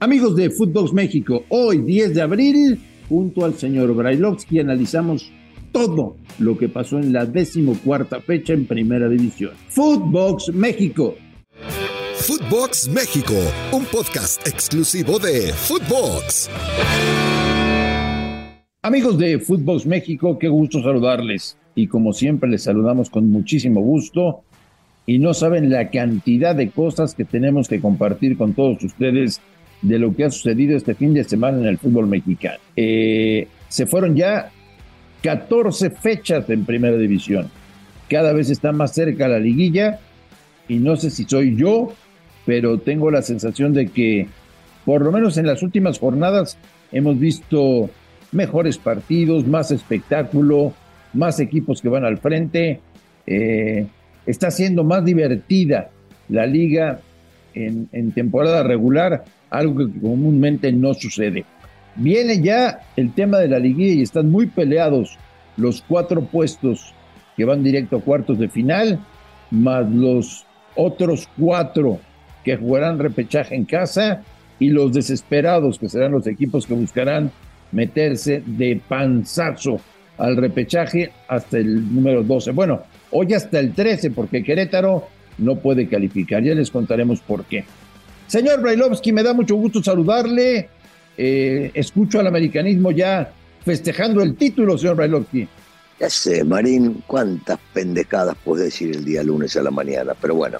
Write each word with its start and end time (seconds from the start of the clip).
Amigos 0.00 0.36
de 0.36 0.48
Footbox 0.48 0.92
México, 0.92 1.42
hoy 1.48 1.78
10 1.78 2.14
de 2.14 2.22
abril, 2.22 2.78
junto 3.08 3.44
al 3.44 3.54
señor 3.54 3.92
Brailovsky, 3.96 4.60
analizamos 4.60 5.32
todo 5.72 6.16
lo 6.38 6.56
que 6.56 6.68
pasó 6.68 7.00
en 7.00 7.12
la 7.12 7.26
decimocuarta 7.26 8.20
fecha 8.20 8.52
en 8.52 8.64
Primera 8.64 9.08
División. 9.08 9.54
Footbox 9.70 10.54
México. 10.54 11.16
Footbox 12.14 12.88
México, 12.90 13.34
un 13.72 13.84
podcast 13.86 14.46
exclusivo 14.46 15.18
de 15.18 15.52
Footbox. 15.52 16.48
Amigos 18.82 19.18
de 19.18 19.40
Footbox 19.40 19.84
México, 19.84 20.38
qué 20.38 20.46
gusto 20.46 20.80
saludarles. 20.80 21.58
Y 21.74 21.88
como 21.88 22.12
siempre, 22.12 22.48
les 22.48 22.62
saludamos 22.62 23.10
con 23.10 23.28
muchísimo 23.32 23.80
gusto. 23.80 24.42
Y 25.06 25.18
no 25.18 25.34
saben 25.34 25.70
la 25.70 25.90
cantidad 25.90 26.54
de 26.54 26.70
cosas 26.70 27.16
que 27.16 27.24
tenemos 27.24 27.66
que 27.66 27.80
compartir 27.80 28.36
con 28.36 28.52
todos 28.52 28.84
ustedes 28.84 29.40
de 29.82 29.98
lo 29.98 30.14
que 30.14 30.24
ha 30.24 30.30
sucedido 30.30 30.76
este 30.76 30.94
fin 30.94 31.14
de 31.14 31.24
semana 31.24 31.58
en 31.58 31.66
el 31.66 31.78
fútbol 31.78 32.06
mexicano. 32.06 32.58
Eh, 32.76 33.46
se 33.68 33.86
fueron 33.86 34.16
ya 34.16 34.50
14 35.22 35.90
fechas 35.90 36.48
en 36.50 36.64
primera 36.64 36.96
división. 36.96 37.50
Cada 38.08 38.32
vez 38.32 38.50
está 38.50 38.72
más 38.72 38.94
cerca 38.94 39.28
la 39.28 39.38
liguilla 39.38 40.00
y 40.68 40.76
no 40.78 40.96
sé 40.96 41.10
si 41.10 41.24
soy 41.24 41.56
yo, 41.56 41.92
pero 42.46 42.78
tengo 42.78 43.10
la 43.10 43.22
sensación 43.22 43.72
de 43.72 43.88
que 43.88 44.26
por 44.84 45.02
lo 45.02 45.12
menos 45.12 45.36
en 45.36 45.46
las 45.46 45.62
últimas 45.62 45.98
jornadas 45.98 46.56
hemos 46.92 47.18
visto 47.18 47.90
mejores 48.32 48.78
partidos, 48.78 49.46
más 49.46 49.70
espectáculo, 49.70 50.72
más 51.12 51.40
equipos 51.40 51.82
que 51.82 51.88
van 51.88 52.04
al 52.04 52.18
frente. 52.18 52.80
Eh, 53.26 53.86
está 54.26 54.50
siendo 54.50 54.84
más 54.84 55.04
divertida 55.04 55.90
la 56.28 56.46
liga 56.46 57.00
en, 57.54 57.88
en 57.92 58.12
temporada 58.12 58.62
regular 58.62 59.24
algo 59.50 59.76
que 59.76 60.00
comúnmente 60.00 60.72
no 60.72 60.94
sucede. 60.94 61.44
Viene 61.96 62.40
ya 62.40 62.80
el 62.96 63.12
tema 63.12 63.38
de 63.38 63.48
la 63.48 63.58
liguilla 63.58 63.94
y 63.94 64.02
están 64.02 64.30
muy 64.30 64.46
peleados 64.46 65.18
los 65.56 65.82
cuatro 65.82 66.22
puestos 66.22 66.94
que 67.36 67.44
van 67.44 67.62
directo 67.62 67.96
a 67.96 68.00
cuartos 68.00 68.38
de 68.38 68.48
final, 68.48 69.00
más 69.50 69.88
los 69.90 70.46
otros 70.76 71.28
cuatro 71.38 71.98
que 72.44 72.56
jugarán 72.56 72.98
repechaje 72.98 73.54
en 73.54 73.64
casa 73.64 74.22
y 74.58 74.70
los 74.70 74.92
desesperados 74.92 75.78
que 75.78 75.88
serán 75.88 76.12
los 76.12 76.26
equipos 76.26 76.66
que 76.66 76.74
buscarán 76.74 77.30
meterse 77.72 78.42
de 78.46 78.80
panzazo 78.88 79.80
al 80.16 80.36
repechaje 80.36 81.12
hasta 81.28 81.58
el 81.58 81.94
número 81.94 82.22
12. 82.22 82.52
Bueno, 82.52 82.82
hoy 83.10 83.34
hasta 83.34 83.60
el 83.60 83.72
13 83.72 84.10
porque 84.10 84.42
Querétaro 84.42 85.08
no 85.38 85.56
puede 85.56 85.88
calificar. 85.88 86.42
Ya 86.42 86.54
les 86.54 86.70
contaremos 86.70 87.20
por 87.20 87.44
qué. 87.44 87.64
Señor 88.28 88.60
Brailovsky, 88.60 89.10
me 89.10 89.22
da 89.22 89.32
mucho 89.32 89.56
gusto 89.56 89.82
saludarle. 89.82 90.68
Eh, 91.16 91.70
escucho 91.72 92.20
al 92.20 92.26
americanismo 92.26 92.90
ya 92.90 93.32
festejando 93.64 94.22
el 94.22 94.36
título, 94.36 94.76
señor 94.76 94.96
Brailovsky. 94.96 95.48
Marín, 96.44 97.02
cuántas 97.06 97.58
pendejadas 97.72 98.36
puedes 98.44 98.66
decir 98.66 98.94
el 98.94 99.04
día 99.04 99.22
lunes 99.22 99.56
a 99.56 99.62
la 99.62 99.70
mañana, 99.70 100.12
pero 100.20 100.34
bueno, 100.34 100.58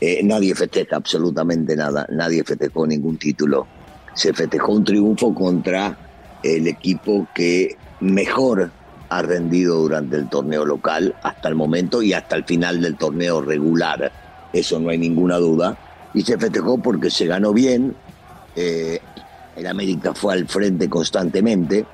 eh, 0.00 0.22
nadie 0.22 0.54
festeja 0.54 0.96
absolutamente 0.96 1.76
nada, 1.76 2.06
nadie 2.10 2.44
festejó 2.44 2.86
ningún 2.86 3.18
título. 3.18 3.66
Se 4.14 4.32
festejó 4.32 4.72
un 4.72 4.84
triunfo 4.84 5.34
contra 5.34 5.98
el 6.44 6.68
equipo 6.68 7.26
que 7.34 7.76
mejor 7.98 8.70
ha 9.08 9.22
rendido 9.22 9.78
durante 9.78 10.16
el 10.16 10.28
torneo 10.28 10.64
local 10.64 11.16
hasta 11.24 11.48
el 11.48 11.56
momento 11.56 12.02
y 12.02 12.12
hasta 12.12 12.36
el 12.36 12.44
final 12.44 12.80
del 12.80 12.96
torneo 12.96 13.42
regular. 13.42 14.12
Eso 14.52 14.78
no 14.78 14.90
hay 14.90 14.98
ninguna 14.98 15.36
duda 15.36 15.76
y 16.14 16.22
se 16.22 16.38
festejó 16.38 16.78
porque 16.78 17.10
se 17.10 17.26
ganó 17.26 17.52
bien. 17.52 17.94
Eh, 18.56 19.00
el 19.56 19.66
América 19.66 20.14
fue 20.14 20.34
al 20.34 20.48
frente 20.48 20.88
constantemente. 20.88 21.84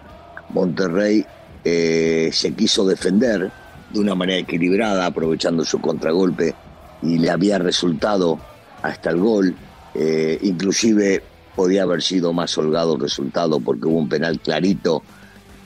Monterrey 0.50 1.24
eh, 1.64 2.30
se 2.32 2.52
quiso 2.52 2.86
defender 2.86 3.50
de 3.92 4.00
una 4.00 4.14
manera 4.14 4.38
equilibrada, 4.38 5.06
aprovechando 5.06 5.64
su 5.64 5.80
contragolpe 5.80 6.54
y 7.02 7.18
le 7.18 7.30
había 7.30 7.58
resultado 7.58 8.38
hasta 8.82 9.10
el 9.10 9.18
gol. 9.18 9.54
Eh, 9.94 10.38
inclusive 10.42 11.22
podía 11.54 11.82
haber 11.84 12.02
sido 12.02 12.32
más 12.32 12.56
holgado 12.58 12.94
el 12.94 13.00
resultado 13.00 13.60
porque 13.60 13.88
hubo 13.88 13.98
un 13.98 14.08
penal 14.08 14.38
clarito 14.40 15.02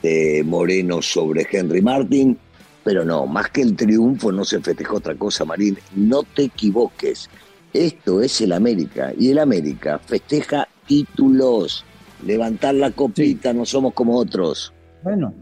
de 0.01 0.43
Moreno 0.45 1.01
sobre 1.01 1.47
Henry 1.49 1.81
Martin. 1.81 2.37
Pero 2.83 3.05
no, 3.05 3.27
más 3.27 3.51
que 3.51 3.61
el 3.61 3.75
triunfo 3.75 4.31
no 4.31 4.43
se 4.43 4.59
festejó 4.59 4.97
otra 4.97 5.15
cosa, 5.15 5.45
Marín. 5.45 5.77
No 5.95 6.23
te 6.23 6.45
equivoques. 6.45 7.29
Esto 7.73 8.21
es 8.21 8.41
el 8.41 8.51
América 8.51 9.13
y 9.17 9.29
el 9.31 9.39
América 9.39 9.99
festeja 9.99 10.67
títulos. 10.85 11.85
Levantar 12.25 12.75
la 12.75 12.91
copita, 12.91 13.53
no 13.53 13.65
somos 13.65 13.93
como 13.93 14.15
otros. 14.17 14.73
Bueno, 15.03 15.33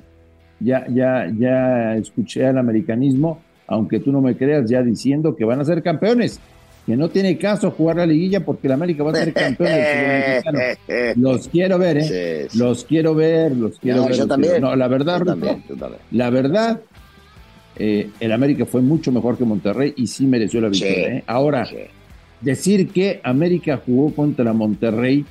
ya, 0.60 0.86
ya, 0.90 1.30
ya 1.38 1.96
escuché 1.96 2.46
al 2.46 2.58
americanismo, 2.58 3.42
aunque 3.68 4.00
tú 4.00 4.12
no 4.12 4.22
me 4.22 4.38
creas, 4.38 4.70
ya 4.70 4.82
diciendo 4.82 5.36
que 5.36 5.44
van 5.44 5.60
a 5.60 5.66
ser 5.66 5.82
campeones, 5.84 6.40
que 6.86 6.96
no 6.96 7.10
tiene 7.10 7.38
caso 7.38 7.72
jugar 7.72 7.98
la 7.98 8.06
liguilla 8.06 8.46
porque 8.46 8.68
el 8.68 8.74
América 8.74 9.04
va 9.04 9.12
a 9.12 9.16
ser 9.16 9.34
campeón 9.34 9.70
Los 11.16 11.48
quiero 11.48 11.78
ver, 11.78 11.98
¿eh? 11.98 12.48
Los 12.56 12.86
quiero 12.86 13.14
ver, 13.16 13.56
los 13.56 13.80
quiero 13.80 14.06
ver. 14.06 14.14
Yo 14.14 14.28
también. 14.28 14.62
No, 14.62 14.76
la 14.76 14.88
verdad, 14.88 15.22
la 16.12 16.30
verdad, 16.30 16.80
eh, 17.76 18.10
el 18.20 18.32
América 18.32 18.66
fue 18.66 18.82
mucho 18.82 19.12
mejor 19.12 19.38
que 19.38 19.46
Monterrey 19.46 19.94
y 19.98 20.08
sí 20.08 20.26
mereció 20.26 20.62
la 20.62 20.70
victoria. 20.70 21.16
¿eh? 21.16 21.24
Ahora, 21.28 21.68
Decir 22.42 22.90
que 22.90 23.20
América 23.24 23.82
jugó 23.86 24.14
contra 24.14 24.54
Monterrey 24.54 25.26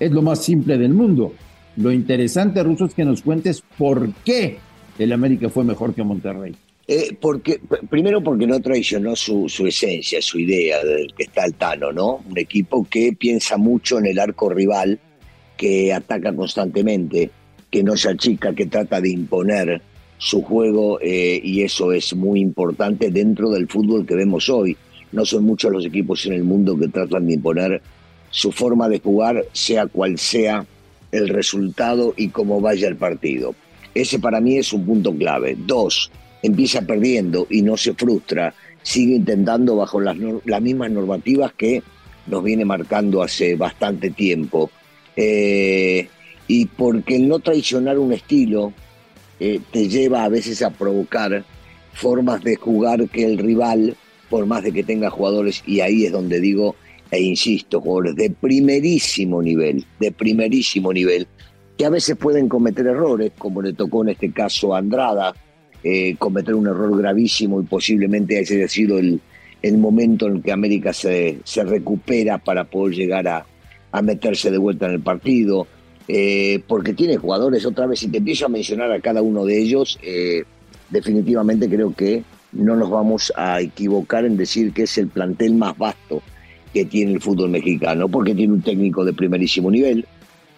es 0.00 0.10
lo 0.10 0.22
más 0.22 0.44
simple 0.44 0.78
del 0.78 0.94
mundo. 0.94 1.34
Lo 1.76 1.92
interesante, 1.92 2.62
Ruso, 2.62 2.86
es 2.86 2.94
que 2.94 3.04
nos 3.04 3.22
cuentes 3.22 3.62
por 3.76 4.10
qué 4.24 4.58
el 4.98 5.12
América 5.12 5.50
fue 5.50 5.64
mejor 5.64 5.94
que 5.94 6.02
Monterrey. 6.02 6.54
Eh, 6.88 7.16
porque, 7.20 7.60
primero 7.90 8.22
porque 8.22 8.46
no 8.46 8.60
traicionó 8.60 9.16
su, 9.16 9.46
esencia, 9.66 10.22
su 10.22 10.38
idea 10.38 10.84
del 10.84 11.12
que 11.14 11.24
está 11.24 11.44
el 11.44 11.54
Tano, 11.54 11.92
¿no? 11.92 12.22
Un 12.30 12.38
equipo 12.38 12.86
que 12.88 13.12
piensa 13.12 13.56
mucho 13.56 13.98
en 13.98 14.06
el 14.06 14.18
arco 14.18 14.48
rival, 14.48 15.00
que 15.56 15.92
ataca 15.92 16.34
constantemente, 16.34 17.30
que 17.70 17.82
no 17.82 17.96
se 17.96 18.10
achica, 18.10 18.54
que 18.54 18.66
trata 18.66 19.00
de 19.00 19.10
imponer 19.10 19.82
su 20.18 20.42
juego 20.42 20.98
eh, 21.02 21.40
y 21.42 21.62
eso 21.62 21.92
es 21.92 22.14
muy 22.14 22.40
importante 22.40 23.10
dentro 23.10 23.50
del 23.50 23.66
fútbol 23.66 24.06
que 24.06 24.14
vemos 24.14 24.48
hoy. 24.48 24.76
No 25.12 25.24
son 25.24 25.44
muchos 25.44 25.72
los 25.72 25.86
equipos 25.86 26.26
en 26.26 26.34
el 26.34 26.44
mundo 26.44 26.76
que 26.78 26.88
tratan 26.88 27.26
de 27.26 27.34
imponer 27.34 27.82
su 28.30 28.52
forma 28.52 28.88
de 28.88 29.00
jugar, 29.00 29.44
sea 29.52 29.86
cual 29.86 30.18
sea 30.18 30.66
el 31.12 31.28
resultado 31.28 32.14
y 32.16 32.28
cómo 32.28 32.60
vaya 32.60 32.88
el 32.88 32.96
partido. 32.96 33.54
Ese 33.94 34.18
para 34.18 34.40
mí 34.40 34.58
es 34.58 34.72
un 34.72 34.84
punto 34.84 35.14
clave. 35.14 35.56
Dos, 35.58 36.10
empieza 36.42 36.82
perdiendo 36.82 37.46
y 37.48 37.62
no 37.62 37.76
se 37.76 37.94
frustra, 37.94 38.52
sigue 38.82 39.16
intentando 39.16 39.76
bajo 39.76 40.00
las, 40.00 40.16
las 40.44 40.60
mismas 40.60 40.90
normativas 40.90 41.52
que 41.54 41.82
nos 42.26 42.42
viene 42.42 42.64
marcando 42.64 43.22
hace 43.22 43.56
bastante 43.56 44.10
tiempo. 44.10 44.70
Eh, 45.16 46.08
y 46.48 46.66
porque 46.66 47.16
el 47.16 47.28
no 47.28 47.38
traicionar 47.38 47.98
un 47.98 48.12
estilo 48.12 48.72
eh, 49.40 49.60
te 49.72 49.88
lleva 49.88 50.24
a 50.24 50.28
veces 50.28 50.62
a 50.62 50.70
provocar 50.70 51.44
formas 51.92 52.44
de 52.44 52.56
jugar 52.56 53.08
que 53.08 53.24
el 53.24 53.38
rival 53.38 53.96
por 54.28 54.46
más 54.46 54.62
de 54.62 54.72
que 54.72 54.82
tenga 54.82 55.10
jugadores, 55.10 55.62
y 55.66 55.80
ahí 55.80 56.04
es 56.04 56.12
donde 56.12 56.40
digo 56.40 56.76
e 57.10 57.20
insisto, 57.20 57.80
jugadores 57.80 58.16
de 58.16 58.30
primerísimo 58.30 59.42
nivel, 59.42 59.84
de 60.00 60.12
primerísimo 60.12 60.92
nivel, 60.92 61.26
que 61.76 61.84
a 61.84 61.90
veces 61.90 62.16
pueden 62.16 62.48
cometer 62.48 62.86
errores, 62.86 63.32
como 63.38 63.62
le 63.62 63.72
tocó 63.74 64.02
en 64.02 64.10
este 64.10 64.32
caso 64.32 64.74
a 64.74 64.78
Andrada, 64.78 65.34
eh, 65.84 66.16
cometer 66.18 66.54
un 66.54 66.66
error 66.66 66.96
gravísimo 66.98 67.60
y 67.60 67.64
posiblemente 67.64 68.40
ese 68.40 68.56
haya 68.56 68.68
sido 68.68 68.98
el, 68.98 69.20
el 69.62 69.78
momento 69.78 70.26
en 70.26 70.36
el 70.36 70.42
que 70.42 70.52
América 70.52 70.92
se, 70.92 71.38
se 71.44 71.62
recupera 71.64 72.38
para 72.38 72.64
poder 72.64 72.96
llegar 72.96 73.28
a, 73.28 73.46
a, 73.92 74.02
meterse 74.02 74.50
de 74.50 74.58
vuelta 74.58 74.86
en 74.86 74.92
el 74.92 75.00
partido, 75.00 75.66
eh, 76.08 76.60
porque 76.66 76.92
tiene 76.92 77.18
jugadores, 77.18 77.64
otra 77.66 77.86
vez, 77.86 78.00
si 78.00 78.08
te 78.08 78.18
empiezo 78.18 78.46
a 78.46 78.48
mencionar 78.48 78.90
a 78.90 79.00
cada 79.00 79.22
uno 79.22 79.44
de 79.44 79.60
ellos, 79.60 79.98
eh, 80.02 80.42
definitivamente 80.90 81.68
creo 81.68 81.94
que 81.94 82.24
no 82.56 82.76
nos 82.76 82.90
vamos 82.90 83.32
a 83.36 83.60
equivocar 83.60 84.24
en 84.24 84.36
decir 84.36 84.72
que 84.72 84.82
es 84.82 84.98
el 84.98 85.08
plantel 85.08 85.54
más 85.54 85.76
vasto 85.76 86.22
que 86.72 86.84
tiene 86.84 87.12
el 87.12 87.20
fútbol 87.20 87.50
mexicano, 87.50 88.08
porque 88.08 88.34
tiene 88.34 88.52
un 88.52 88.62
técnico 88.62 89.04
de 89.04 89.12
primerísimo 89.12 89.70
nivel, 89.70 90.06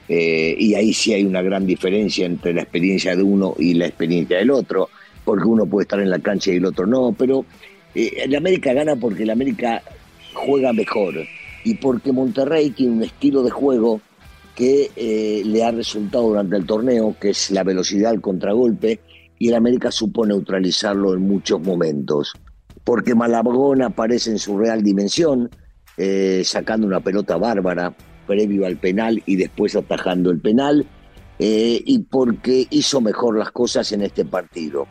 eh, 0.09 0.57
y 0.59 0.75
ahí 0.75 0.93
sí 0.93 1.13
hay 1.13 1.25
una 1.25 1.43
gran 1.43 1.67
diferencia 1.67 2.27
entre 2.27 2.55
la 2.55 2.63
experiencia 2.63 3.15
de 3.15 3.23
uno 3.23 3.55
y 3.59 3.75
la 3.75 3.87
experiencia 3.87 4.39
del 4.39 4.51
otro, 4.51 4.89
porque 5.25 5.45
uno 5.45 5.67
puede 5.67 5.85
estar 5.85 6.01
en 6.01 6.11
la 6.11 6.19
cancha 6.19 6.51
y 6.51 6.57
el 6.57 6.65
otro 6.65 6.87
no, 6.87 7.15
pero 7.17 7.45
eh, 7.95 8.23
el 8.25 8.35
América 8.35 8.73
gana 8.73 8.97
porque 8.97 9.25
el 9.25 9.31
América 9.31 9.83
juega 10.33 10.73
mejor 10.73 11.15
y 11.65 11.75
porque 11.75 12.13
Monterrey 12.13 12.71
tiene 12.71 12.93
un 12.93 13.03
estilo 13.03 13.43
de 13.43 13.51
juego 13.51 14.01
que 14.55 14.91
eh, 14.97 15.43
le 15.45 15.63
ha 15.63 15.71
resultado 15.71 16.29
durante 16.29 16.57
el 16.57 16.67
torneo, 16.67 17.15
que 17.21 17.31
es 17.31 17.51
la 17.51 17.63
velocidad 17.63 18.11
al 18.11 18.21
contragolpe, 18.21 19.01
y 19.39 19.49
el 19.49 19.55
América 19.55 19.91
supo 19.91 20.27
neutralizarlo 20.27 21.15
en 21.15 21.23
muchos 21.23 21.61
momentos. 21.61 22.33
Porque 22.85 23.15
Malagón 23.15 23.83
aparece 23.83 24.31
en 24.31 24.39
su 24.39 24.59
real 24.59 24.83
dimensión, 24.83 25.51
eh, 25.97 26.43
sacando 26.45 26.87
una 26.87 27.01
pelota 27.01 27.37
bárbara, 27.37 27.95
previo 28.27 28.67
al 28.67 28.77
penal 28.77 29.23
y 29.27 29.37
después 29.37 29.77
atajando 29.77 30.31
el 30.31 30.41
penal, 30.41 30.87
eh, 31.39 31.81
y 31.85 32.01
porque 32.01 32.67
hizo 32.71 33.01
mejor 33.01 33.39
las 33.39 33.51
cosas 33.51 33.93
en 33.93 34.03
este 34.03 34.25
partido. 34.25 34.87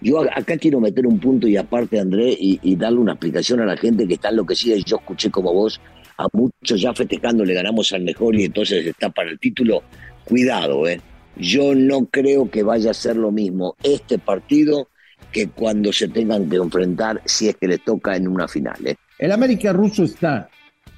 Yo 0.00 0.20
acá 0.20 0.56
quiero 0.56 0.80
meter 0.80 1.06
un 1.06 1.20
punto 1.20 1.46
y 1.46 1.56
aparte, 1.56 2.00
André, 2.00 2.36
y, 2.38 2.76
darle 2.76 2.98
una 2.98 3.12
explicación 3.12 3.60
a 3.60 3.66
la 3.66 3.76
gente 3.76 4.08
que 4.08 4.14
está 4.14 4.30
enloquecida. 4.30 4.74
Y 4.74 4.82
yo 4.82 4.96
escuché 4.96 5.30
como 5.30 5.52
vos 5.52 5.80
a 6.18 6.26
muchos 6.32 6.80
ya 6.80 6.92
festejando, 6.92 7.44
le 7.44 7.54
ganamos 7.54 7.92
al 7.92 8.02
mejor 8.02 8.34
y 8.34 8.44
entonces 8.44 8.84
está 8.84 9.10
para 9.10 9.30
el 9.30 9.38
título. 9.38 9.82
Cuidado, 10.24 10.88
¿eh? 10.88 11.00
Yo 11.36 11.74
no 11.74 12.06
creo 12.06 12.50
que 12.50 12.62
vaya 12.62 12.90
a 12.90 12.94
ser 12.94 13.16
lo 13.16 13.30
mismo 13.32 13.76
este 13.82 14.18
partido 14.18 14.88
que 15.30 15.48
cuando 15.48 15.92
se 15.92 16.08
tengan 16.08 16.48
que 16.48 16.56
enfrentar 16.56 17.22
si 17.24 17.48
es 17.48 17.56
que 17.56 17.68
le 17.68 17.78
toca 17.78 18.16
en 18.16 18.28
una 18.28 18.46
final. 18.48 18.86
¿eh? 18.86 18.96
El 19.18 19.32
América 19.32 19.72
ruso 19.72 20.04
está 20.04 20.48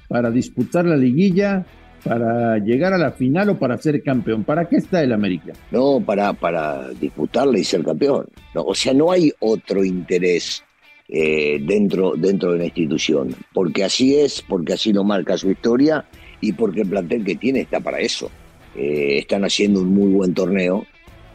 para 0.07 0.29
disputar 0.29 0.85
la 0.85 0.97
liguilla, 0.97 1.65
para 2.03 2.57
llegar 2.59 2.93
a 2.93 2.97
la 2.97 3.11
final 3.11 3.49
o 3.49 3.59
para 3.59 3.77
ser 3.77 4.03
campeón. 4.03 4.43
¿Para 4.43 4.69
qué 4.69 4.77
está 4.77 5.01
el 5.01 5.13
América? 5.13 5.53
No, 5.71 5.99
para, 5.99 6.33
para 6.33 6.89
disputarla 6.89 7.57
y 7.57 7.63
ser 7.63 7.83
campeón. 7.83 8.27
o 8.53 8.75
sea, 8.75 8.93
no 8.93 9.11
hay 9.11 9.31
otro 9.39 9.83
interés 9.83 10.63
eh, 11.07 11.59
dentro, 11.61 12.13
dentro 12.15 12.53
de 12.53 12.59
la 12.59 12.65
institución, 12.65 13.35
porque 13.53 13.83
así 13.83 14.15
es, 14.15 14.41
porque 14.41 14.73
así 14.73 14.93
lo 14.93 15.03
marca 15.03 15.37
su 15.37 15.49
historia 15.49 16.05
y 16.41 16.53
porque 16.53 16.81
el 16.81 16.89
plantel 16.89 17.23
que 17.23 17.35
tiene 17.35 17.61
está 17.61 17.79
para 17.79 17.99
eso. 17.99 18.29
Eh, 18.77 19.17
están 19.19 19.43
haciendo 19.43 19.81
un 19.81 19.93
muy 19.93 20.11
buen 20.11 20.33
torneo 20.33 20.85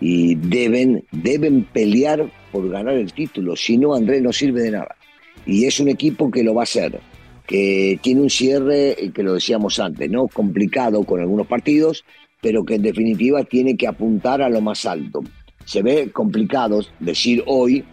y 0.00 0.34
deben, 0.34 1.04
deben 1.12 1.64
pelear 1.64 2.30
por 2.52 2.68
ganar 2.68 2.94
el 2.94 3.12
título, 3.12 3.56
si 3.56 3.76
no 3.76 3.94
Andrés 3.94 4.22
no 4.22 4.32
sirve 4.32 4.62
de 4.62 4.72
nada. 4.72 4.96
Y 5.46 5.64
es 5.64 5.80
un 5.80 5.88
equipo 5.88 6.30
que 6.30 6.42
lo 6.42 6.54
va 6.54 6.62
a 6.62 6.64
hacer 6.64 7.00
que 7.50 7.98
tiene 8.00 8.20
un 8.20 8.30
cierre, 8.30 8.90
eh, 8.92 9.10
que 9.12 9.24
lo 9.24 9.34
decíamos 9.34 9.80
antes, 9.80 10.08
¿no? 10.08 10.28
Complicado 10.28 11.02
con 11.02 11.18
algunos 11.18 11.48
partidos, 11.48 12.04
pero 12.40 12.64
que 12.64 12.76
en 12.76 12.82
definitiva 12.82 13.42
tiene 13.42 13.76
que 13.76 13.88
apuntar 13.88 14.40
a 14.40 14.48
lo 14.48 14.60
más 14.60 14.86
alto. 14.86 15.24
Se 15.64 15.82
ve 15.82 16.12
complicado 16.12 16.80
decir 17.00 17.42
hoy 17.46 17.84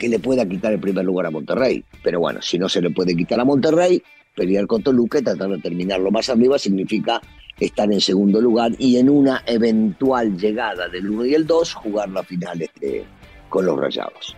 que 0.00 0.08
le 0.08 0.18
pueda 0.18 0.48
quitar 0.48 0.72
el 0.72 0.80
primer 0.80 1.04
lugar 1.04 1.26
a 1.26 1.30
Monterrey, 1.30 1.84
pero 2.02 2.18
bueno, 2.18 2.42
si 2.42 2.58
no 2.58 2.68
se 2.68 2.82
le 2.82 2.90
puede 2.90 3.14
quitar 3.14 3.38
a 3.38 3.44
Monterrey, 3.44 4.02
pelear 4.38 4.68
con 4.68 4.82
Toluca 4.82 5.18
y 5.18 5.22
tratar 5.22 5.50
de 5.50 5.58
terminar 5.58 5.98
lo 5.98 6.12
más 6.12 6.28
arriba 6.28 6.58
significa 6.58 7.20
estar 7.58 7.92
en 7.92 8.00
segundo 8.00 8.40
lugar 8.40 8.70
y 8.78 8.98
en 8.98 9.10
una 9.10 9.42
eventual 9.44 10.38
llegada 10.38 10.88
del 10.88 11.10
1 11.10 11.26
y 11.26 11.34
el 11.34 11.46
2 11.46 11.74
jugar 11.74 12.08
la 12.10 12.22
final 12.22 12.62
este, 12.62 13.04
con 13.48 13.66
los 13.66 13.76
Rayados. 13.76 14.36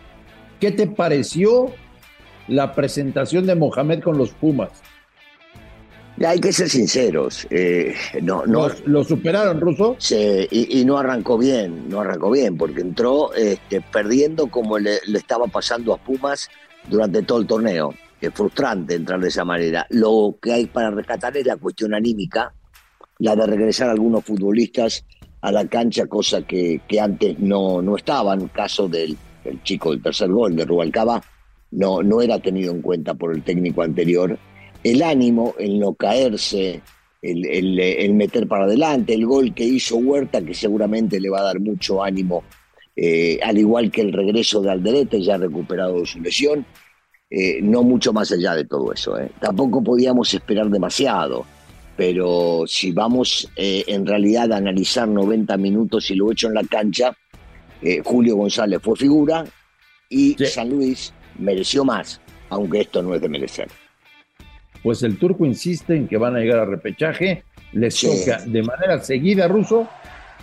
¿Qué 0.58 0.72
te 0.72 0.86
pareció 0.86 1.72
la 2.48 2.74
presentación 2.74 3.46
de 3.46 3.54
Mohamed 3.54 4.02
con 4.02 4.16
los 4.16 4.30
Pumas? 4.30 4.70
Hay 6.26 6.38
que 6.38 6.52
ser 6.52 6.68
sinceros. 6.68 7.46
Eh, 7.50 7.94
no, 8.22 8.44
no, 8.44 8.68
¿Lo, 8.84 9.04
superaron, 9.04 9.60
Ruso? 9.60 9.96
Sí, 9.98 10.46
y, 10.50 10.84
no 10.84 10.98
arrancó 10.98 11.38
bien, 11.38 11.88
no 11.88 12.00
arrancó 12.00 12.30
bien, 12.30 12.58
porque 12.58 12.82
entró 12.82 13.32
este, 13.32 13.80
perdiendo 13.80 14.48
como 14.48 14.78
le, 14.78 14.96
estaba 15.14 15.46
pasando 15.46 15.94
a 15.94 15.96
Pumas 15.96 16.50
durante 16.88 17.22
todo 17.22 17.40
el 17.40 17.46
torneo. 17.46 17.94
Es 18.20 18.32
frustrante 18.34 18.94
entrar 18.94 19.20
de 19.20 19.28
esa 19.28 19.44
manera. 19.44 19.86
Lo 19.90 20.36
que 20.40 20.52
hay 20.52 20.66
para 20.66 20.90
rescatar 20.90 21.36
es 21.36 21.46
la 21.46 21.56
cuestión 21.56 21.94
anímica, 21.94 22.52
la 23.18 23.34
de 23.34 23.46
regresar 23.46 23.88
algunos 23.88 24.24
futbolistas 24.24 25.04
a 25.40 25.52
la 25.52 25.66
cancha, 25.66 26.06
cosa 26.06 26.42
que, 26.42 26.82
que 26.86 27.00
antes 27.00 27.38
no, 27.38 27.80
no 27.80 27.96
estaban. 27.96 28.48
Caso 28.48 28.88
del, 28.88 29.16
chico 29.62 29.90
del 29.90 30.02
tercer 30.02 30.30
gol, 30.30 30.54
de 30.54 30.64
Rubalcaba, 30.64 31.22
no, 31.70 32.02
no 32.02 32.20
era 32.20 32.38
tenido 32.38 32.72
en 32.72 32.82
cuenta 32.82 33.14
por 33.14 33.34
el 33.34 33.42
técnico 33.42 33.82
anterior. 33.82 34.38
El 34.82 35.02
ánimo, 35.02 35.54
el 35.58 35.78
no 35.78 35.94
caerse, 35.94 36.82
el, 37.22 38.14
meter 38.14 38.46
para 38.48 38.64
adelante, 38.64 39.14
el 39.14 39.26
gol 39.26 39.54
que 39.54 39.64
hizo 39.64 39.96
Huerta, 39.96 40.42
que 40.42 40.54
seguramente 40.54 41.20
le 41.20 41.30
va 41.30 41.40
a 41.40 41.44
dar 41.44 41.60
mucho 41.60 42.02
ánimo, 42.02 42.44
eh, 42.96 43.38
al 43.42 43.58
igual 43.58 43.90
que 43.90 44.00
el 44.02 44.12
regreso 44.12 44.60
de 44.60 44.70
Alderete, 44.70 45.22
ya 45.22 45.36
recuperado 45.36 46.00
de 46.00 46.06
su 46.06 46.20
lesión. 46.20 46.66
Eh, 47.30 47.60
no 47.62 47.82
mucho 47.82 48.12
más 48.12 48.32
allá 48.32 48.54
de 48.54 48.64
todo 48.64 48.92
eso. 48.92 49.18
Eh. 49.18 49.30
Tampoco 49.40 49.82
podíamos 49.82 50.34
esperar 50.34 50.68
demasiado, 50.68 51.46
pero 51.96 52.64
si 52.66 52.92
vamos 52.92 53.48
en 53.56 54.06
realidad 54.06 54.52
a 54.52 54.56
analizar 54.56 55.06
90 55.06 55.56
minutos 55.56 56.10
y 56.10 56.16
lo 56.16 56.32
hecho 56.32 56.48
en 56.48 56.54
la 56.54 56.64
cancha, 56.64 57.16
Julio 58.04 58.36
González 58.36 58.80
fue 58.82 58.96
figura 58.96 59.44
y 60.08 60.34
San 60.44 60.70
Luis 60.70 61.12
mereció 61.38 61.84
más, 61.84 62.20
aunque 62.48 62.80
esto 62.80 63.02
no 63.02 63.14
es 63.14 63.20
de 63.20 63.28
merecer. 63.28 63.68
Pues 64.82 65.02
el 65.02 65.18
turco 65.18 65.44
insiste 65.44 65.94
en 65.94 66.08
que 66.08 66.16
van 66.16 66.36
a 66.36 66.38
llegar 66.38 66.58
a 66.60 66.64
repechaje, 66.64 67.44
les 67.72 68.00
toca 68.00 68.42
de 68.46 68.62
manera 68.62 68.98
seguida 69.02 69.46
ruso, 69.46 69.86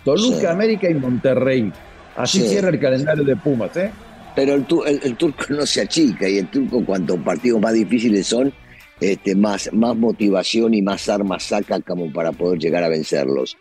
Toluca, 0.04 0.52
América 0.52 0.88
y 0.88 0.94
Monterrey. 0.94 1.72
Así 2.16 2.40
cierra 2.42 2.68
el 2.70 2.78
calendario 2.80 3.24
de 3.24 3.36
Pumas, 3.36 3.76
¿eh? 3.76 3.90
Pero 4.38 4.54
el, 4.54 5.00
el, 5.02 5.16
turco 5.16 5.46
no 5.48 5.66
se 5.66 5.80
achica 5.80 6.28
y 6.28 6.38
el 6.38 6.48
turco 6.48 6.84
cuanto 6.84 7.20
partidos 7.20 7.60
más 7.60 7.72
difíciles 7.72 8.28
son, 8.28 8.54
este, 9.00 9.34
más, 9.34 9.68
más 9.72 9.96
motivación 9.96 10.74
y 10.74 10.80
más 10.80 11.08
armas 11.08 11.42
saca 11.42 11.80
como 11.80 12.12
para 12.12 12.30
poder 12.30 12.60
llegar 12.60 12.84
a 12.84 12.88
vencerlos. 12.88 13.56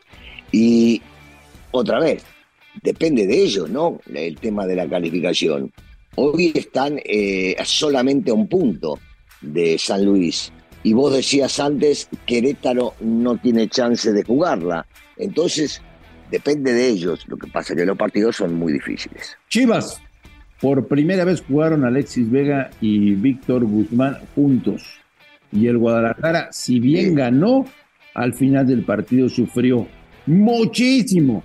Y 0.52 1.02
otra 1.72 2.00
vez, 2.00 2.24
depende 2.84 3.26
de 3.26 3.42
ellos, 3.42 3.68
¿no? 3.72 4.00
El 4.14 4.38
tema 4.38 4.68
de 4.68 4.76
la 4.76 4.88
calificación. 4.88 5.74
Hoy 6.14 6.52
están 6.54 7.00
eh, 7.06 7.56
solamente 7.66 8.30
a 8.30 8.36
un 8.36 8.48
punto 8.48 9.00
de 9.42 9.80
San 9.80 10.06
Luis. 10.06 10.54
Y 10.84 10.94
vos 10.94 11.12
decías 11.12 11.60
antes, 11.60 12.08
Querétaro 12.28 12.94
no 13.00 13.36
tiene 13.38 13.68
chance 13.68 14.14
de 14.14 14.24
jugarla. 14.24 14.86
Entonces, 15.18 15.82
depende 16.30 16.72
de 16.72 16.88
ellos. 16.88 17.26
Lo 17.28 17.36
que 17.36 17.48
pasa 17.48 17.74
es 17.74 17.80
que 17.80 17.86
los 17.88 17.98
partidos 17.98 18.36
son 18.36 18.54
muy 18.54 18.74
difíciles. 18.74 19.36
Chivas, 19.50 20.00
por 20.62 20.88
primera 20.88 21.24
vez 21.26 21.44
jugaron 21.48 21.86
Alexis 21.86 22.30
Vega 22.30 22.70
y 22.82 23.14
Víctor 23.16 23.66
Guzmán 23.66 24.18
juntos. 24.36 24.84
Y 25.52 25.68
el 25.68 25.78
Guadalajara, 25.78 26.50
si 26.52 26.80
bien 26.80 27.16
ganó, 27.16 27.66
al 28.14 28.34
final 28.34 28.68
del 28.68 28.84
partido 28.84 29.30
sufrió 29.30 29.88
muchísimo 30.26 31.44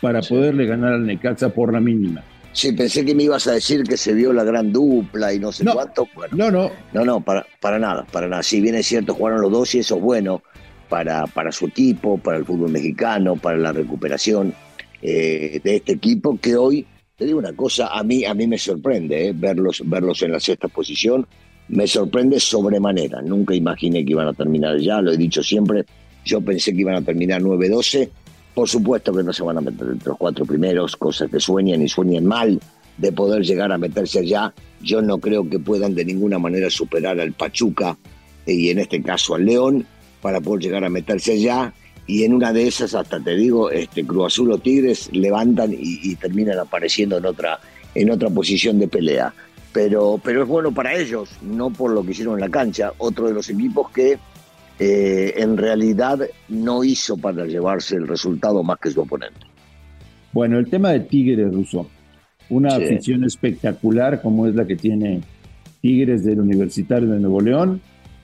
para 0.00 0.20
poderle 0.20 0.66
ganar 0.66 0.94
al 0.94 1.06
Necaxa 1.06 1.50
por 1.50 1.72
la 1.72 1.80
mínima. 1.80 2.22
Sí, 2.52 2.72
pensé 2.72 3.04
que 3.04 3.14
me 3.14 3.24
ibas 3.24 3.46
a 3.48 3.52
decir 3.52 3.82
que 3.82 3.96
se 3.96 4.14
vio 4.14 4.32
la 4.32 4.44
gran 4.44 4.72
dupla 4.72 5.34
y 5.34 5.40
no 5.40 5.50
sé 5.50 5.64
cuánto. 5.64 6.06
no, 6.32 6.50
no. 6.50 6.70
No, 6.92 7.04
no, 7.04 7.20
para, 7.20 7.44
para 7.60 7.78
nada, 7.78 8.06
para 8.12 8.28
nada. 8.28 8.42
Si 8.42 8.60
bien 8.60 8.76
es 8.76 8.86
cierto, 8.86 9.14
jugaron 9.14 9.40
los 9.40 9.50
dos 9.50 9.74
y 9.74 9.80
eso 9.80 9.96
es 9.96 10.02
bueno 10.02 10.42
para, 10.88 11.26
para 11.26 11.50
su 11.50 11.66
equipo, 11.66 12.16
para 12.16 12.38
el 12.38 12.44
fútbol 12.44 12.70
mexicano, 12.70 13.34
para 13.34 13.58
la 13.58 13.72
recuperación 13.72 14.54
eh, 15.02 15.60
de 15.64 15.76
este 15.76 15.92
equipo 15.92 16.38
que 16.40 16.54
hoy, 16.54 16.86
te 17.16 17.24
digo 17.24 17.38
una 17.38 17.54
cosa, 17.54 17.88
a 17.88 18.02
mí, 18.02 18.24
a 18.24 18.34
mí 18.34 18.46
me 18.46 18.58
sorprende 18.58 19.28
eh, 19.28 19.32
verlos, 19.34 19.82
verlos 19.84 20.22
en 20.22 20.32
la 20.32 20.40
sexta 20.40 20.68
posición. 20.68 21.26
Me 21.68 21.86
sorprende 21.86 22.38
sobremanera. 22.40 23.22
Nunca 23.22 23.54
imaginé 23.54 24.04
que 24.04 24.12
iban 24.12 24.28
a 24.28 24.32
terminar 24.32 24.78
ya, 24.78 25.00
lo 25.00 25.12
he 25.12 25.16
dicho 25.16 25.42
siempre. 25.42 25.84
Yo 26.24 26.40
pensé 26.40 26.72
que 26.72 26.80
iban 26.80 26.96
a 26.96 27.02
terminar 27.02 27.40
9-12 27.40 28.10
por 28.54 28.68
supuesto 28.68 29.12
que 29.12 29.24
no 29.24 29.32
se 29.32 29.42
van 29.42 29.58
a 29.58 29.60
meter 29.60 29.88
entre 29.88 30.10
los 30.10 30.18
cuatro 30.18 30.46
primeros, 30.46 30.96
cosas 30.96 31.28
que 31.28 31.40
sueñan 31.40 31.82
y 31.82 31.88
sueñan 31.88 32.24
mal 32.24 32.60
de 32.96 33.10
poder 33.10 33.42
llegar 33.42 33.72
a 33.72 33.78
meterse 33.78 34.20
allá. 34.20 34.54
Yo 34.80 35.02
no 35.02 35.18
creo 35.18 35.48
que 35.50 35.58
puedan 35.58 35.94
de 35.94 36.04
ninguna 36.04 36.38
manera 36.38 36.70
superar 36.70 37.18
al 37.18 37.32
Pachuca 37.32 37.98
y 38.46 38.70
en 38.70 38.78
este 38.78 39.02
caso 39.02 39.34
al 39.34 39.44
León 39.44 39.84
para 40.22 40.40
poder 40.40 40.62
llegar 40.62 40.84
a 40.84 40.88
meterse 40.88 41.32
allá. 41.32 41.74
Y 42.06 42.24
en 42.24 42.34
una 42.34 42.52
de 42.52 42.66
esas, 42.66 42.94
hasta 42.94 43.18
te 43.20 43.34
digo, 43.34 43.70
este 43.70 44.04
Cruz 44.04 44.26
Azul 44.26 44.52
o 44.52 44.58
Tigres 44.58 45.08
levantan 45.12 45.74
y, 45.76 46.14
terminan 46.16 46.58
apareciendo 46.58 47.16
en 47.18 47.26
otra, 47.26 47.58
en 47.94 48.10
otra 48.10 48.28
posición 48.30 48.78
de 48.78 48.88
pelea. 48.88 49.32
Pero, 49.72 50.20
pero 50.22 50.42
es 50.42 50.48
bueno 50.48 50.72
para 50.72 50.94
ellos, 50.94 51.30
no 51.42 51.70
por 51.70 51.90
lo 51.92 52.04
que 52.04 52.12
hicieron 52.12 52.34
en 52.34 52.40
la 52.40 52.50
cancha. 52.50 52.92
Otro 52.98 53.26
de 53.26 53.34
los 53.34 53.48
equipos 53.48 53.90
que 53.90 54.18
eh, 54.78 55.34
en 55.36 55.56
realidad 55.56 56.20
no 56.48 56.84
hizo 56.84 57.16
para 57.16 57.46
llevarse 57.46 57.96
el 57.96 58.06
resultado 58.06 58.62
más 58.62 58.78
que 58.78 58.90
su 58.90 59.00
oponente. 59.00 59.40
Bueno, 60.32 60.58
el 60.58 60.68
tema 60.68 60.90
de 60.90 61.00
Tigres, 61.00 61.52
Russo. 61.52 61.88
Una 62.50 62.76
afición 62.76 63.24
espectacular 63.24 64.20
como 64.20 64.46
es 64.46 64.54
la 64.54 64.66
que 64.66 64.76
tiene 64.76 65.22
Tigres 65.80 66.24
del 66.24 66.40
Universitario 66.40 67.08
de 67.08 67.20
Nuevo 67.20 67.40
León. 67.40 67.80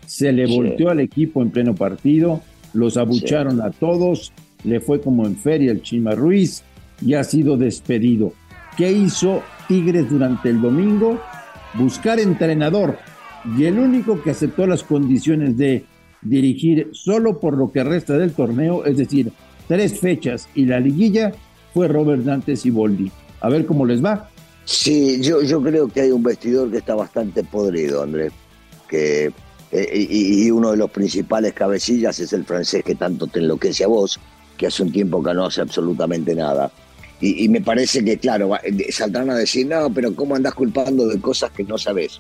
Se 0.07 0.33
le 0.33 0.47
volteó 0.47 0.91
al 0.91 1.01
equipo 1.01 1.41
en 1.41 1.51
pleno 1.51 1.75
partido, 1.75 2.43
los 2.73 2.97
abucharon 2.97 3.61
a 3.61 3.71
todos, 3.71 4.33
le 4.65 4.81
fue 4.81 5.01
como 5.01 5.27
en 5.27 5.37
feria 5.37 5.73
el 5.73 5.83
Chima 5.83 6.13
Ruiz 6.13 6.63
y 7.05 7.15
ha 7.15 7.25
sido 7.25 7.57
despedido. 7.57 8.33
¿Qué 8.77 8.93
hizo 8.93 9.43
Tigres 9.69 10.09
durante 10.11 10.51
el 10.51 10.61
domingo? 10.61 11.21
Buscar 11.75 12.19
entrenador. 12.21 12.99
Y 13.57 13.65
el 13.65 13.79
único 13.79 14.23
que 14.23 14.31
aceptó 14.31 14.67
las 14.67 14.83
condiciones 14.83 15.57
de 15.57 15.85
dirigir 16.23 16.91
solo 16.93 17.41
por 17.41 17.57
lo 17.57 17.73
que 17.73 17.83
resta 17.83 18.17
del 18.19 18.33
torneo, 18.33 18.85
es 18.85 18.97
decir, 18.99 19.33
tres 19.67 19.99
fechas 19.99 20.49
y 20.55 20.67
la 20.67 20.79
liguilla, 20.81 21.33
fue 21.73 21.89
Robert 21.89 22.23
Dantes 22.23 22.67
y 22.67 22.71
Boldi. 22.71 23.11
A 23.41 23.49
ver 23.49 23.65
cómo 23.65 23.87
les 23.87 24.05
va. 24.05 24.29
Sí, 24.65 25.21
yo, 25.23 25.43
yo 25.43 25.63
creo 25.63 25.89
que 25.89 26.03
hay 26.03 26.11
un 26.11 26.23
vestidor 26.23 26.71
que 26.71 26.79
está 26.79 26.95
bastante 26.95 27.43
podrido, 27.43 28.03
Andrés, 28.03 28.33
que 28.89 29.33
Eh, 29.73 30.07
y, 30.11 30.51
uno 30.51 30.73
de 30.73 30.77
los 30.77 30.91
principales 30.91 31.53
cabecillas 31.53 32.19
es 32.19 32.33
el 32.33 32.45
francés 32.45 32.83
que 32.85 32.97
tanto 32.97 33.27
te 33.27 33.39
enloquece 33.39 33.85
a 33.85 33.89
vos, 33.89 34.19
que 34.57 34.67
hace 34.67 34.83
un 34.83 34.91
tiempo 34.91 35.23
que 35.23 35.33
no 35.33 35.47
hace 35.47 35.61
absolutamente 35.61 36.35
nada. 36.35 36.71
Y, 37.21 37.49
me 37.51 37.61
parece 37.61 38.03
que, 38.03 38.19
claro, 38.19 38.53
saldrán 38.91 39.29
a 39.31 39.35
decir, 39.35 39.67
no, 39.67 39.93
pero 39.93 40.15
¿cómo 40.15 40.35
andás 40.35 40.55
culpando 40.55 41.07
de 41.07 41.21
cosas 41.21 41.51
que 41.51 41.65
no 41.65 41.77
sabes? 41.77 42.19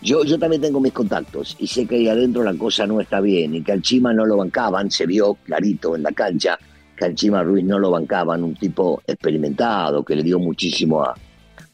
Yo, 0.00 0.24
yo 0.24 0.38
también 0.38 0.62
tengo 0.62 0.80
mis 0.80 0.92
contactos 0.92 1.54
y 1.60 1.66
sé 1.66 1.86
que 1.86 1.96
ahí 1.96 2.08
adentro 2.08 2.42
la 2.42 2.54
cosa 2.54 2.86
no 2.86 3.00
está 3.00 3.20
bien 3.20 3.54
y 3.54 3.62
que 3.62 3.72
al 3.72 3.82
Chima 3.82 4.12
no 4.12 4.24
lo 4.24 4.38
bancaban, 4.38 4.90
se 4.90 5.06
vio 5.06 5.34
clarito 5.44 5.94
en 5.94 6.02
la 6.02 6.10
cancha 6.10 6.58
que 6.96 7.04
al 7.04 7.14
Chima 7.14 7.44
Ruiz 7.44 7.64
no 7.64 7.78
lo 7.78 7.90
bancaban, 7.90 8.42
un 8.42 8.54
tipo 8.56 9.00
experimentado 9.06 10.02
que 10.02 10.16
le 10.16 10.24
dio 10.24 10.40
muchísimo 10.40 11.04
a, 11.04 11.14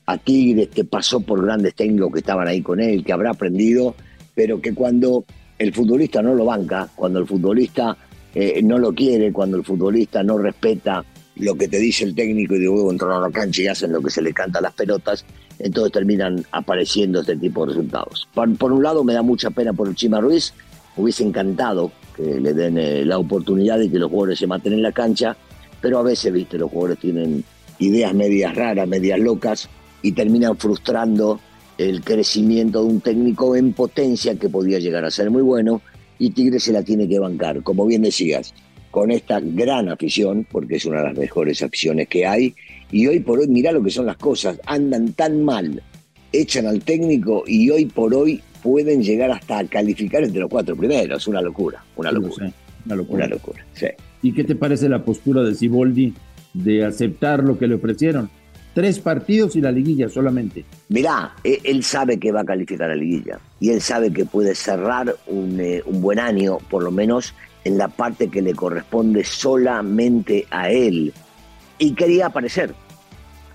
a 0.04 0.18
Tigres, 0.18 0.68
que 0.68 0.84
pasó 0.84 1.20
por 1.20 1.42
grandes 1.42 1.74
técnicos 1.74 2.12
que 2.12 2.18
estaban 2.18 2.48
ahí 2.48 2.60
con 2.60 2.80
él, 2.80 3.04
que 3.04 3.12
habrá 3.12 3.30
aprendido 3.30 3.94
pero 4.38 4.60
que 4.60 4.72
cuando 4.72 5.24
el 5.58 5.74
futbolista 5.74 6.22
no 6.22 6.32
lo 6.32 6.44
banca, 6.44 6.88
cuando 6.94 7.18
el 7.18 7.26
futbolista 7.26 7.96
eh, 8.32 8.62
no 8.62 8.78
lo 8.78 8.94
quiere, 8.94 9.32
cuando 9.32 9.56
el 9.56 9.64
futbolista 9.64 10.22
no 10.22 10.38
respeta 10.38 11.04
lo 11.34 11.56
que 11.56 11.66
te 11.66 11.80
dice 11.80 12.04
el 12.04 12.14
técnico 12.14 12.54
y 12.54 12.60
luego 12.60 12.88
entran 12.92 13.10
a 13.10 13.18
la 13.18 13.30
cancha 13.32 13.62
y 13.62 13.66
hacen 13.66 13.92
lo 13.92 14.00
que 14.00 14.10
se 14.10 14.22
le 14.22 14.32
canta 14.32 14.60
a 14.60 14.62
las 14.62 14.74
pelotas, 14.74 15.24
entonces 15.58 15.90
terminan 15.90 16.46
apareciendo 16.52 17.22
este 17.22 17.36
tipo 17.36 17.66
de 17.66 17.72
resultados. 17.72 18.28
Por, 18.32 18.70
un 18.70 18.80
lado 18.80 19.02
me 19.02 19.12
da 19.12 19.22
mucha 19.22 19.50
pena 19.50 19.72
por 19.72 19.88
el 19.88 19.96
Chima 19.96 20.20
Ruiz, 20.20 20.54
hubiese 20.96 21.24
encantado 21.24 21.90
que 22.14 22.38
le 22.38 22.54
den 22.54 22.78
eh, 22.78 23.04
la 23.04 23.18
oportunidad 23.18 23.80
de 23.80 23.90
que 23.90 23.98
los 23.98 24.08
jugadores 24.08 24.38
se 24.38 24.46
maten 24.46 24.72
en 24.72 24.82
la 24.82 24.92
cancha, 24.92 25.36
pero 25.80 25.98
a 25.98 26.04
veces, 26.04 26.32
viste, 26.32 26.58
los 26.58 26.70
jugadores 26.70 27.00
tienen 27.00 27.42
ideas 27.80 28.14
medias 28.14 28.54
raras, 28.54 28.86
medias 28.86 29.18
locas 29.18 29.68
y 30.00 30.12
terminan 30.12 30.56
frustrando 30.56 31.40
el 31.78 32.02
crecimiento 32.02 32.82
de 32.82 32.88
un 32.88 33.00
técnico 33.00 33.56
en 33.56 33.72
potencia 33.72 34.34
que 34.34 34.48
podía 34.48 34.78
llegar 34.80 35.04
a 35.04 35.10
ser 35.10 35.30
muy 35.30 35.42
bueno 35.42 35.80
y 36.18 36.30
Tigre 36.30 36.58
se 36.58 36.72
la 36.72 36.82
tiene 36.82 37.08
que 37.08 37.18
bancar, 37.18 37.62
como 37.62 37.86
bien 37.86 38.02
decías, 38.02 38.52
con 38.90 39.10
esta 39.12 39.40
gran 39.40 39.88
afición, 39.88 40.46
porque 40.50 40.76
es 40.76 40.84
una 40.84 40.98
de 40.98 41.08
las 41.08 41.16
mejores 41.16 41.62
aficiones 41.62 42.08
que 42.08 42.26
hay, 42.26 42.54
y 42.90 43.06
hoy 43.06 43.20
por 43.20 43.38
hoy, 43.38 43.46
mirá 43.46 43.70
lo 43.70 43.82
que 43.82 43.90
son 43.90 44.06
las 44.06 44.16
cosas, 44.16 44.60
andan 44.66 45.12
tan 45.12 45.44
mal, 45.44 45.80
echan 46.32 46.66
al 46.66 46.82
técnico 46.82 47.44
y 47.46 47.70
hoy 47.70 47.86
por 47.86 48.12
hoy 48.14 48.42
pueden 48.62 49.02
llegar 49.02 49.30
hasta 49.30 49.58
a 49.58 49.64
calificar 49.64 50.24
entre 50.24 50.40
los 50.40 50.50
cuatro 50.50 50.74
primeros, 50.74 51.28
una 51.28 51.40
locura, 51.40 51.84
una 51.96 52.10
locura. 52.10 52.52
una 52.86 52.96
locura. 52.96 53.24
Una 53.24 53.26
locura, 53.28 53.66
sí. 53.74 53.86
¿Y 54.22 54.32
qué 54.32 54.42
te 54.42 54.56
parece 54.56 54.88
la 54.88 55.04
postura 55.04 55.42
de 55.42 55.54
Siboldi 55.54 56.14
de 56.54 56.84
aceptar 56.84 57.44
lo 57.44 57.56
que 57.58 57.68
le 57.68 57.76
ofrecieron? 57.76 58.30
Tres 58.74 59.00
partidos 59.00 59.56
y 59.56 59.60
la 59.60 59.72
liguilla 59.72 60.08
solamente. 60.08 60.64
Mirá, 60.88 61.34
e, 61.42 61.60
él 61.64 61.82
sabe 61.82 62.18
que 62.18 62.30
va 62.30 62.42
a 62.42 62.44
calificar 62.44 62.90
a 62.90 62.94
la 62.94 63.02
liguilla 63.02 63.40
y 63.60 63.70
él 63.70 63.80
sabe 63.80 64.12
que 64.12 64.24
puede 64.24 64.54
cerrar 64.54 65.16
un, 65.26 65.58
eh, 65.58 65.82
un 65.84 66.00
buen 66.00 66.18
año, 66.18 66.58
por 66.70 66.82
lo 66.82 66.90
menos 66.90 67.34
en 67.64 67.76
la 67.78 67.88
parte 67.88 68.28
que 68.28 68.42
le 68.42 68.54
corresponde 68.54 69.24
solamente 69.24 70.46
a 70.50 70.70
él. 70.70 71.12
Y 71.78 71.94
quería 71.94 72.26
aparecer, 72.26 72.74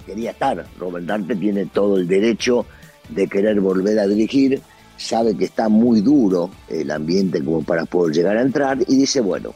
quería 0.06 0.32
estar. 0.32 0.66
Robert 0.80 1.06
Dante 1.06 1.36
tiene 1.36 1.66
todo 1.68 1.98
el 1.98 2.08
derecho 2.08 2.66
de 3.10 3.28
querer 3.28 3.60
volver 3.60 4.00
a 4.00 4.08
dirigir, 4.08 4.62
sabe 4.98 5.36
que 5.36 5.46
está 5.46 5.70
muy 5.70 6.02
duro 6.02 6.50
el 6.70 6.92
ambiente 6.92 7.44
como 7.44 7.64
para 7.64 7.86
poder 7.86 8.16
llegar 8.16 8.38
a 8.38 8.42
entrar 8.42 8.80
y 8.88 8.96
dice, 8.96 9.22
bueno, 9.22 9.54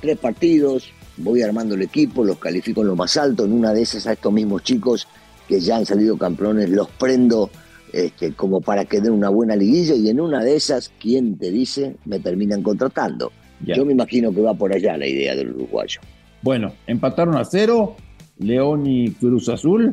tres 0.00 0.18
partidos, 0.18 0.90
voy 1.18 1.42
armando 1.42 1.74
el 1.74 1.82
equipo, 1.82 2.24
los 2.24 2.38
califico 2.38 2.82
en 2.82 2.88
lo 2.88 2.96
más 2.96 3.16
alto, 3.16 3.44
en 3.44 3.52
una 3.52 3.72
de 3.72 3.82
esas 3.82 4.06
a 4.06 4.12
estos 4.12 4.32
mismos 4.32 4.62
chicos 4.62 5.06
que 5.48 5.60
ya 5.60 5.76
han 5.76 5.86
salido 5.86 6.16
campeones, 6.16 6.70
los 6.70 6.88
prendo 6.90 7.50
este, 7.92 8.32
como 8.32 8.60
para 8.60 8.84
que 8.84 9.00
den 9.00 9.12
una 9.12 9.28
buena 9.28 9.56
liguilla 9.56 9.94
y 9.94 10.08
en 10.08 10.20
una 10.20 10.42
de 10.42 10.56
esas, 10.56 10.92
¿quién 10.98 11.38
te 11.38 11.50
dice? 11.50 11.96
Me 12.04 12.18
terminan 12.18 12.62
contratando. 12.62 13.32
Yo 13.64 13.86
me 13.86 13.92
imagino 13.92 14.32
que 14.32 14.42
va 14.42 14.52
por 14.52 14.72
allá 14.72 14.98
la 14.98 15.06
idea 15.06 15.34
del 15.34 15.50
uruguayo. 15.50 16.00
Bueno, 16.42 16.74
empataron 16.86 17.36
a 17.36 17.44
cero, 17.44 17.96
León 18.38 18.86
y 18.86 19.12
Cruz 19.12 19.48
Azul. 19.48 19.92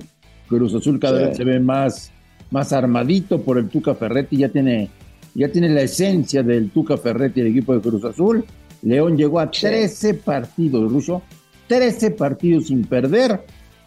Cruz 0.49 0.73
Azul 0.73 0.99
cada 0.99 1.27
vez 1.27 1.37
se 1.37 1.45
ve 1.45 1.59
más, 1.59 2.11
más 2.51 2.73
armadito 2.73 3.41
por 3.41 3.57
el 3.57 3.69
Tuca 3.69 3.95
Ferretti, 3.95 4.37
ya 4.37 4.49
tiene, 4.49 4.89
ya 5.33 5.49
tiene 5.49 5.69
la 5.69 5.81
esencia 5.81 6.43
del 6.43 6.71
Tuca 6.71 6.97
Ferretti, 6.97 7.39
el 7.39 7.47
equipo 7.47 7.73
de 7.73 7.81
Cruz 7.81 8.03
Azul. 8.03 8.43
León 8.83 9.17
llegó 9.17 9.39
a 9.39 9.49
13 9.49 10.15
partidos, 10.15 10.91
Ruso, 10.91 11.21
13 11.67 12.11
partidos 12.11 12.67
sin 12.67 12.83
perder. 12.83 13.41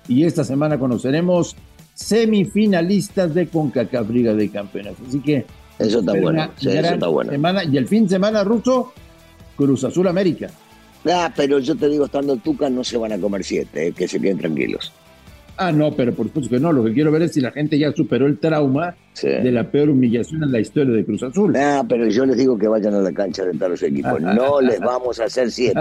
Y 0.08 0.24
esta 0.24 0.44
semana 0.44 0.78
conoceremos 0.78 1.56
semifinalistas 1.94 3.34
de 3.34 3.48
CONCACAF 3.48 4.10
Liga 4.10 4.34
de 4.34 4.48
Campeones. 4.50 4.94
Así 5.06 5.20
que. 5.20 5.44
Eso 5.78 6.00
está 6.00 6.14
bueno. 6.18 6.50
eso 6.58 6.70
está 6.70 7.08
bueno. 7.08 7.30
Semana, 7.32 7.64
y 7.64 7.76
el 7.76 7.86
fin 7.86 8.04
de 8.04 8.10
semana, 8.10 8.42
Ruso, 8.44 8.92
Cruz 9.56 9.84
Azul 9.84 10.08
América. 10.08 10.48
Ah, 11.04 11.30
pero 11.36 11.58
yo 11.58 11.76
te 11.76 11.88
digo, 11.88 12.06
estando 12.06 12.36
Tuca 12.36 12.70
no 12.70 12.82
se 12.82 12.96
van 12.96 13.12
a 13.12 13.18
comer 13.18 13.44
siete, 13.44 13.88
eh, 13.88 13.92
que 13.92 14.08
se 14.08 14.20
queden 14.20 14.38
tranquilos. 14.38 14.92
Ah, 15.58 15.72
no, 15.72 15.92
pero 15.92 16.12
por 16.12 16.26
supuesto 16.26 16.50
que 16.50 16.60
no. 16.60 16.72
Lo 16.72 16.84
que 16.84 16.92
quiero 16.92 17.10
ver 17.10 17.22
es 17.22 17.32
si 17.32 17.40
la 17.40 17.50
gente 17.50 17.78
ya 17.78 17.92
superó 17.92 18.26
el 18.26 18.38
trauma 18.38 18.94
de 19.22 19.50
la 19.50 19.64
peor 19.70 19.90
humillación 19.90 20.42
en 20.42 20.52
la 20.52 20.60
historia 20.60 20.94
de 20.94 21.04
Cruz 21.04 21.22
Azul. 21.22 21.56
Ah, 21.56 21.82
pero 21.88 22.06
yo 22.08 22.26
les 22.26 22.36
digo 22.36 22.58
que 22.58 22.68
vayan 22.68 22.94
a 22.94 23.00
la 23.00 23.12
cancha 23.12 23.42
a 23.42 23.46
rentar 23.46 23.70
los 23.70 23.82
equipos. 23.82 24.20
No 24.36 24.60
les 24.60 24.80
vamos 24.80 25.18
a 25.20 25.24
hacer 25.24 25.50
siete. 25.50 25.80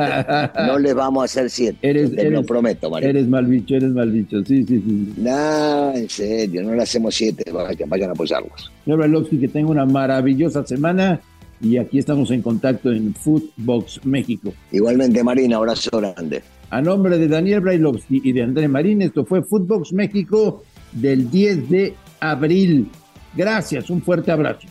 No 0.65 0.79
les 0.79 0.93
vamos 0.93 1.23
a 1.23 1.25
hacer 1.25 1.49
siete. 1.49 1.77
Eres, 1.81 2.15
te 2.15 2.29
lo 2.29 2.43
prometo, 2.43 2.89
María. 2.89 3.09
Eres 3.09 3.27
mal 3.27 3.45
bicho, 3.45 3.75
eres 3.75 3.89
mal 3.89 4.09
bicho. 4.11 4.43
Sí, 4.45 4.63
sí, 4.63 4.81
sí. 4.85 5.13
No, 5.17 5.93
en 5.93 6.09
serio, 6.09 6.63
no 6.63 6.73
le 6.73 6.83
hacemos 6.83 7.13
siete. 7.13 7.51
Vayan, 7.51 7.89
vayan 7.89 8.09
a 8.09 8.13
apoyarlos. 8.13 8.71
Señor 8.85 8.99
Brailovsky, 8.99 9.39
que 9.39 9.47
tenga 9.49 9.69
una 9.69 9.85
maravillosa 9.85 10.65
semana. 10.65 11.19
Y 11.61 11.77
aquí 11.77 11.99
estamos 11.99 12.31
en 12.31 12.41
contacto 12.41 12.91
en 12.91 13.13
Footbox 13.13 14.05
México. 14.05 14.53
Igualmente, 14.71 15.23
Marina, 15.23 15.57
abrazo 15.57 15.89
grande. 15.97 16.43
A 16.75 16.81
nombre 16.81 17.17
de 17.17 17.29
Daniel 17.29 17.61
Brailovsky 17.61 18.19
y 18.21 18.33
de 18.33 18.43
André 18.43 18.67
Marín, 18.67 19.01
esto 19.01 19.23
fue 19.23 19.41
Footbox 19.41 19.93
México 19.93 20.61
del 20.91 21.31
10 21.31 21.69
de 21.69 21.95
abril. 22.19 22.91
Gracias, 23.33 23.89
un 23.89 24.01
fuerte 24.01 24.29
abrazo. 24.29 24.67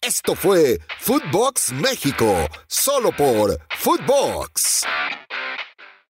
Esto 0.00 0.34
fue 0.34 0.78
Footbox 1.00 1.74
México, 1.74 2.34
solo 2.66 3.10
por 3.12 3.58
Footbox. 3.76 4.86